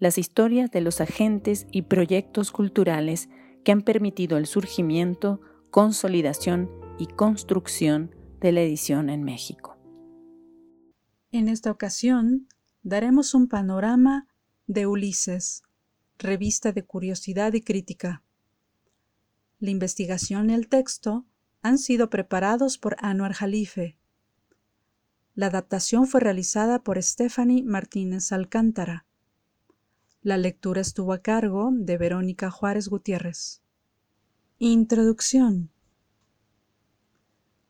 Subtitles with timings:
[0.00, 3.28] las historias de los agentes y proyectos culturales
[3.64, 5.40] que han permitido el surgimiento,
[5.70, 9.76] consolidación y construcción de la edición en México.
[11.30, 12.48] En esta ocasión,
[12.82, 14.26] daremos un panorama
[14.66, 15.62] de Ulises,
[16.18, 18.22] revista de curiosidad y crítica.
[19.58, 21.26] La investigación y el texto
[21.62, 23.98] han sido preparados por Anuar Jalife.
[25.34, 29.06] La adaptación fue realizada por Stephanie Martínez Alcántara.
[30.22, 33.62] La lectura estuvo a cargo de Verónica Juárez Gutiérrez.
[34.58, 35.70] Introducción.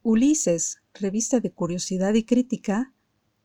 [0.03, 2.93] Ulises, revista de curiosidad y crítica,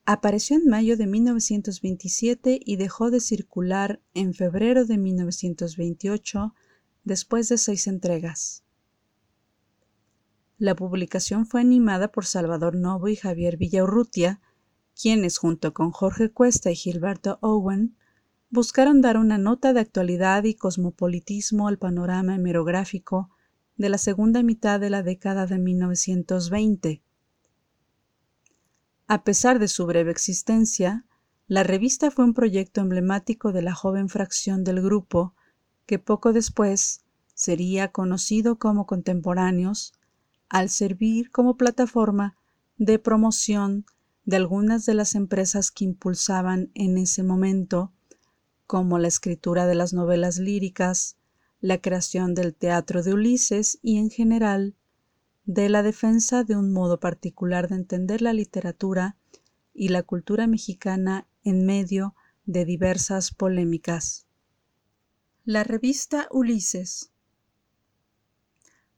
[0.06, 6.56] apareció en mayo de 1927 y dejó de circular en febrero de 1928
[7.04, 8.64] después de seis entregas.
[10.58, 14.42] La publicación fue animada por Salvador Novo y Javier Villaurrutia,
[15.00, 17.96] quienes junto con Jorge Cuesta y Gilberto Owen
[18.50, 23.30] buscaron dar una nota de actualidad y cosmopolitismo al panorama hemerográfico
[23.78, 27.02] de la segunda mitad de la década de 1920.
[29.08, 31.06] A pesar de su breve existencia,
[31.48, 35.36] la revista fue un proyecto emblemático de la joven fracción del grupo
[35.86, 37.02] que poco después
[37.36, 39.94] sería conocido como Contemporáneos
[40.50, 42.38] al servir como plataforma
[42.78, 43.86] de promoción
[44.24, 47.94] de algunas de las empresas que impulsaban en ese momento
[48.68, 51.18] como la escritura de las novelas líricas,
[51.62, 54.76] la creación del teatro de Ulises y en general
[55.46, 59.18] de la defensa de un modo particular de entender la literatura
[59.74, 64.26] y la cultura mexicana en medio de diversas polémicas.
[65.44, 67.12] La revista Ulises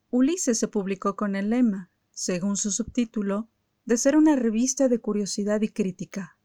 [0.10, 3.50] Ulises se publicó con el lema, según su subtítulo,
[3.86, 6.37] de ser una revista de curiosidad y crítica.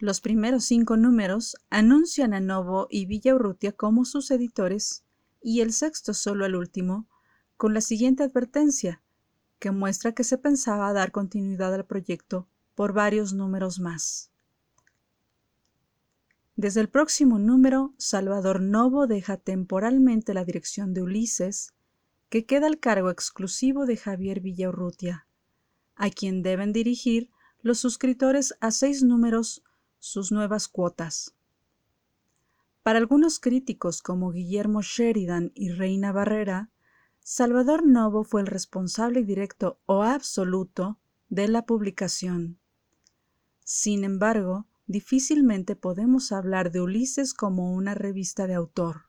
[0.00, 5.04] Los primeros cinco números anuncian a Novo y Villaurrutia como sus editores
[5.42, 7.06] y el sexto, solo el último,
[7.58, 9.02] con la siguiente advertencia,
[9.58, 14.30] que muestra que se pensaba dar continuidad al proyecto por varios números más.
[16.56, 21.74] Desde el próximo número, Salvador Novo deja temporalmente la dirección de Ulises,
[22.30, 25.26] que queda al cargo exclusivo de Javier Villaurrutia,
[25.94, 27.28] a quien deben dirigir
[27.60, 29.62] los suscriptores a seis números
[30.00, 31.36] sus nuevas cuotas.
[32.82, 36.70] Para algunos críticos como Guillermo Sheridan y Reina Barrera,
[37.20, 42.58] Salvador Novo fue el responsable directo o absoluto de la publicación.
[43.62, 49.02] Sin embargo, difícilmente podemos hablar de Ulises como una revista de autor.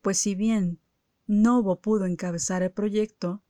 [0.00, 0.80] Pues si bien
[1.26, 3.42] Novo pudo encabezar el proyecto,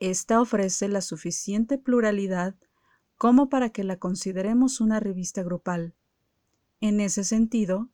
[0.00, 2.56] ésta ofrece la suficiente pluralidad
[3.18, 5.94] como para que la consideremos una revista grupal.
[6.80, 7.88] En ese sentido,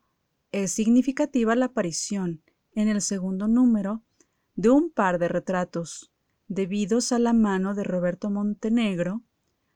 [0.52, 2.42] es significativa la aparición,
[2.74, 4.02] en el segundo número,
[4.54, 6.12] de un par de retratos,
[6.46, 9.22] debidos a la mano de Roberto Montenegro,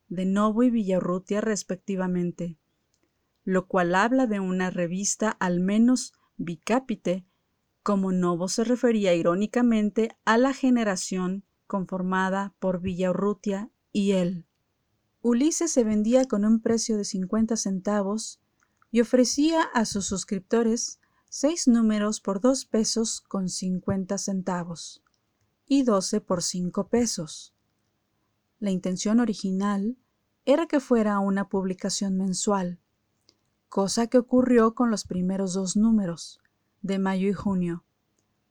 [0.09, 2.59] de Novo y Villarrutia respectivamente,
[3.45, 7.25] lo cual habla de una revista al menos bicápite,
[7.83, 14.48] como Novo se refería irónicamente a la generación conformada por Villarrutia y él.
[15.21, 18.41] Ulises se vendía con un precio de 50 centavos
[18.91, 25.03] y ofrecía a sus suscriptores seis números por dos pesos con 50 centavos
[25.67, 27.53] y doce por cinco pesos.
[28.61, 29.97] La intención original
[30.45, 32.81] era que fuera una publicación mensual,
[33.69, 36.41] cosa que ocurrió con los primeros dos números,
[36.81, 37.85] de mayo y junio,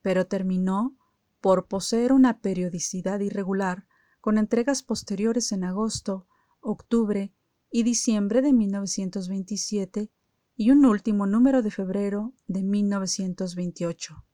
[0.02, 0.96] pero terminó
[1.42, 3.88] por poseer una periodicidad irregular
[4.22, 6.28] con entregas posteriores en agosto
[6.68, 7.32] octubre
[7.72, 10.12] y diciembre de 1927
[10.56, 14.26] y un último número de febrero de 1928.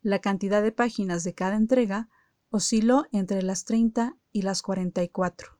[0.00, 2.08] La cantidad de páginas de cada entrega
[2.50, 5.58] osciló entre las 30 y las 44.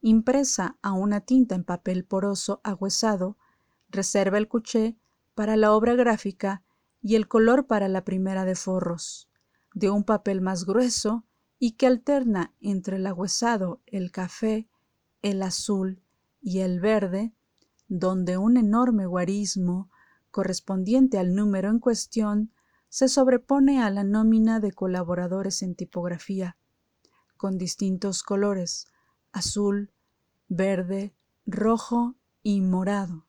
[0.00, 3.36] Impresa a una tinta en papel poroso agüesado,
[3.90, 4.96] reserva el cuché
[5.34, 6.62] para la obra gráfica
[7.02, 9.28] y el color para la primera de forros,
[9.74, 11.24] de un papel más grueso
[11.66, 14.68] y que alterna entre el agüezado, el café,
[15.22, 16.02] el azul
[16.42, 17.32] y el verde,
[17.88, 19.88] donde un enorme guarismo,
[20.30, 22.52] correspondiente al número en cuestión,
[22.90, 26.58] se sobrepone a la nómina de colaboradores en tipografía,
[27.38, 28.88] con distintos colores,
[29.32, 29.90] azul,
[30.48, 31.14] verde,
[31.46, 33.26] rojo y morado.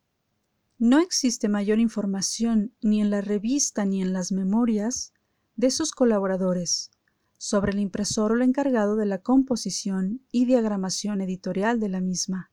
[0.77, 5.13] No existe mayor información ni en la revista ni en las memorias
[5.55, 6.91] de sus colaboradores
[7.37, 12.51] sobre el impresor o el encargado de la composición y diagramación editorial de la misma.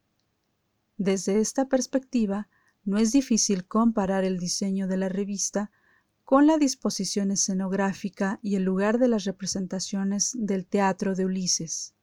[0.97, 2.49] Desde esta perspectiva,
[2.85, 5.71] no es difícil comparar el diseño de la revista
[6.25, 11.95] con la disposición escenográfica y el lugar de las representaciones del teatro de Ulises,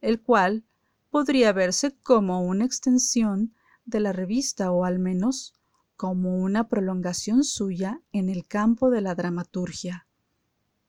[0.00, 0.64] el cual
[1.10, 3.54] podría verse como una extensión
[3.84, 5.54] de la revista o al menos
[5.96, 10.06] como una prolongación suya en el campo de la dramaturgia.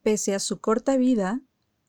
[0.03, 1.41] Pese a su corta vida,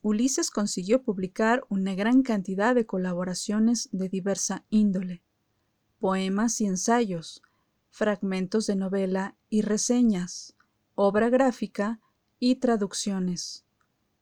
[0.02, 5.22] Ulises consiguió publicar una gran cantidad de colaboraciones de diversa índole,
[5.98, 7.42] poemas y ensayos,
[7.88, 10.56] fragmentos de novela y reseñas,
[10.94, 12.00] obra gráfica
[12.38, 13.64] y traducciones.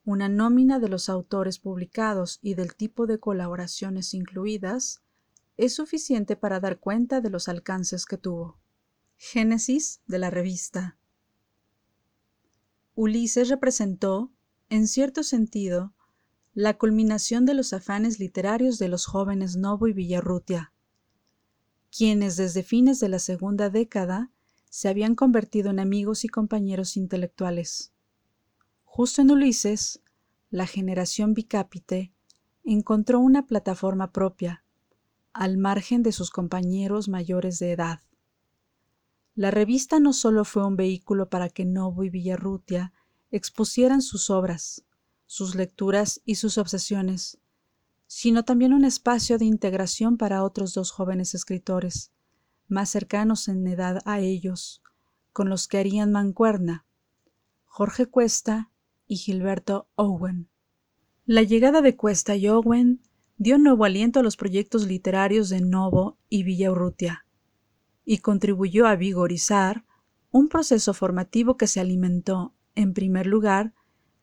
[0.05, 5.01] Una nómina de los autores publicados y del tipo de colaboraciones incluidas
[5.57, 8.57] es suficiente para dar cuenta de los alcances que tuvo.
[9.17, 10.97] Génesis de la revista.
[12.95, 14.31] Ulises representó,
[14.69, 15.93] en cierto sentido,
[16.53, 20.73] la culminación de los afanes literarios de los jóvenes Novo y Villarrutia,
[21.95, 24.31] quienes desde fines de la segunda década
[24.69, 27.93] se habían convertido en amigos y compañeros intelectuales.
[28.83, 30.01] Justo en Ulises,
[30.49, 32.13] la generación bicápite
[32.65, 34.65] encontró una plataforma propia,
[35.33, 38.01] al margen de sus compañeros mayores de edad.
[39.33, 42.91] La revista no solo fue un vehículo para que Novo y Villarrutia
[43.31, 44.83] expusieran sus obras,
[45.25, 47.39] sus lecturas y sus obsesiones,
[48.07, 52.11] sino también un espacio de integración para otros dos jóvenes escritores,
[52.67, 54.83] más cercanos en edad a ellos,
[55.31, 56.85] con los que harían mancuerna,
[57.65, 58.69] Jorge Cuesta
[59.07, 60.49] y Gilberto Owen.
[61.25, 63.01] La llegada de Cuesta y Owen
[63.37, 67.25] dio nuevo aliento a los proyectos literarios de Novo y Villaurrutia
[68.05, 69.85] y contribuyó a vigorizar
[70.31, 73.73] un proceso formativo que se alimentó, en primer lugar,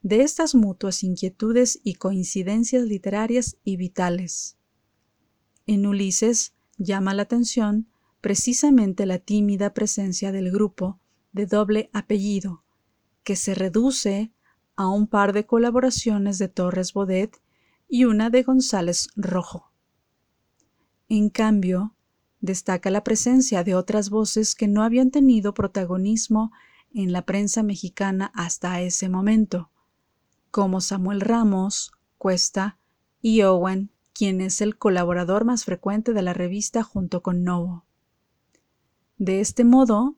[0.02, 4.56] de estas mutuas inquietudes y coincidencias literarias y vitales.
[5.66, 7.88] En Ulises llama la atención
[8.20, 11.00] precisamente la tímida presencia del grupo
[11.32, 12.64] de doble apellido,
[13.22, 14.32] que se reduce
[14.76, 17.40] a un par de colaboraciones de Torres Bodet
[17.88, 19.72] y una de González Rojo.
[21.08, 21.96] En cambio,
[22.40, 26.52] destaca la presencia de otras voces que no habían tenido protagonismo
[26.94, 29.70] en la prensa mexicana hasta ese momento,
[30.50, 32.78] como Samuel Ramos, Cuesta
[33.20, 37.84] y Owen, quien es el colaborador más frecuente de la revista junto con Novo.
[39.16, 40.16] De este modo,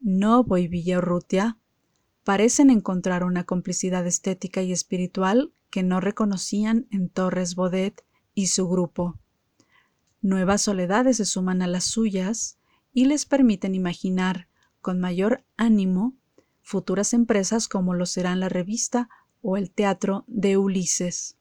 [0.00, 1.58] Novo y Villarrutia
[2.24, 8.04] parecen encontrar una complicidad estética y espiritual que no reconocían en Torres Bodet
[8.34, 9.18] y su grupo.
[10.20, 12.58] Nuevas soledades se suman a las suyas
[12.92, 14.48] y les permiten imaginar
[14.80, 16.16] con mayor ánimo
[16.62, 19.08] futuras empresas como lo serán la revista
[19.42, 21.36] o el teatro de Ulises.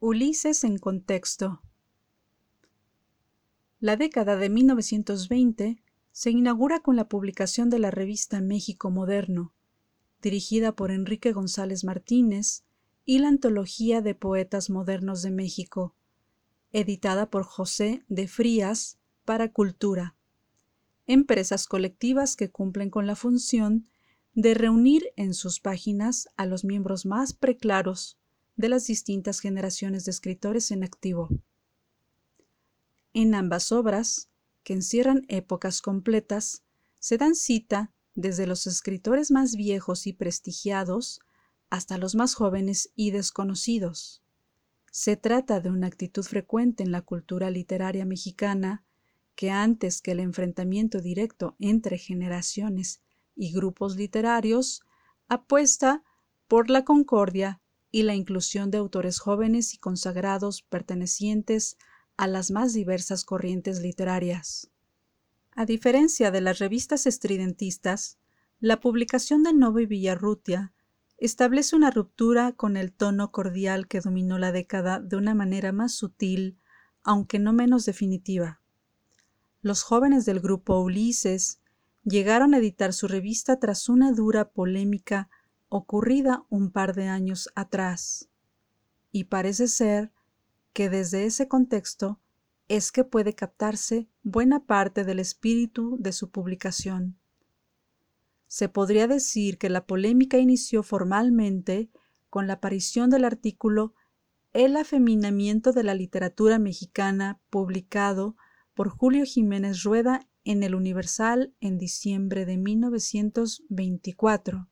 [0.00, 1.62] Ulises en contexto.
[3.80, 9.54] La década de 1920 se inaugura con la publicación de la revista México Moderno,
[10.20, 12.64] dirigida por Enrique González Martínez,
[13.04, 15.94] y la Antología de Poetas Modernos de México,
[16.72, 20.16] editada por José de Frías para Cultura.
[21.06, 23.88] Empresas colectivas que cumplen con la función
[24.34, 28.18] de reunir en sus páginas a los miembros más preclaros
[28.56, 31.28] de las distintas generaciones de escritores en activo.
[33.14, 34.28] En ambas obras,
[34.62, 36.62] que encierran épocas completas,
[36.98, 41.20] se dan cita desde los escritores más viejos y prestigiados
[41.70, 44.22] hasta los más jóvenes y desconocidos.
[45.00, 48.84] Se trata de una actitud frecuente en la cultura literaria mexicana
[49.36, 53.00] que antes que el enfrentamiento directo entre generaciones
[53.36, 54.82] y grupos literarios,
[55.28, 56.02] apuesta
[56.48, 57.60] por la concordia
[57.92, 61.76] y la inclusión de autores jóvenes y consagrados pertenecientes
[62.16, 64.68] a las más diversas corrientes literarias.
[65.52, 68.18] A diferencia de las revistas estridentistas,
[68.58, 70.72] la publicación de Novo y Villarrutia
[71.18, 75.92] establece una ruptura con el tono cordial que dominó la década de una manera más
[75.92, 76.58] sutil,
[77.02, 78.60] aunque no menos definitiva.
[79.60, 81.60] Los jóvenes del grupo Ulises
[82.04, 85.28] llegaron a editar su revista tras una dura polémica
[85.68, 88.28] ocurrida un par de años atrás.
[89.10, 90.12] Y parece ser
[90.72, 92.20] que desde ese contexto
[92.68, 97.18] es que puede captarse buena parte del espíritu de su publicación.
[98.48, 101.90] Se podría decir que la polémica inició formalmente
[102.30, 103.92] con la aparición del artículo
[104.54, 108.36] El afeminamiento de la literatura mexicana, publicado
[108.72, 114.66] por Julio Jiménez Rueda en el Universal en diciembre de 1924.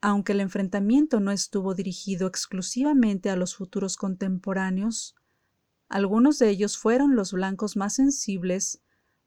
[0.00, 5.14] Aunque el enfrentamiento no estuvo dirigido exclusivamente a los futuros contemporáneos,
[5.88, 8.82] algunos de ellos fueron los blancos más sensibles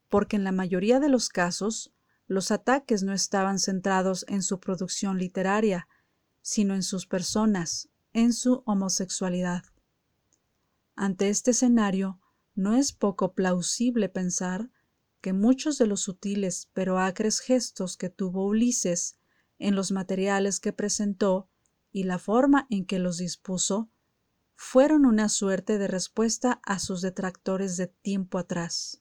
[0.10, 1.94] porque en la mayoría de los casos
[2.32, 5.90] los ataques no estaban centrados en su producción literaria,
[6.42, 9.66] sino en sus personas, en su homosexualidad.
[10.96, 12.22] Ante este escenario,
[12.56, 14.72] no es poco plausible pensar
[15.20, 19.18] que muchos de los sutiles pero acres gestos que tuvo Ulises
[19.60, 21.50] en los materiales que presentó
[21.92, 23.90] y la forma en que los dispuso
[24.56, 29.01] fueron una suerte de respuesta a sus detractores de tiempo atrás.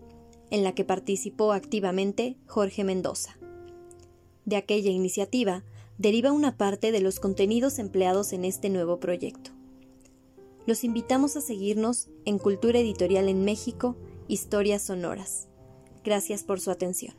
[0.51, 3.37] en la que participó activamente Jorge Mendoza.
[4.45, 5.63] De aquella iniciativa
[5.97, 9.51] deriva una parte de los contenidos empleados en este nuevo proyecto.
[10.67, 15.47] Los invitamos a seguirnos en Cultura Editorial en México, Historias Sonoras.
[16.03, 17.15] Gracias por su atención.